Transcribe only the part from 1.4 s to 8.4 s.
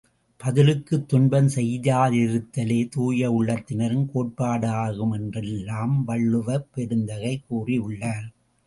செய்யா திருத்தலே, தூய உள்ளத்தினரின் கோட்பாடாகும் என்றெல்லாம் வள்ளுவப் பெருந்தகை கூறியுள்ளார்.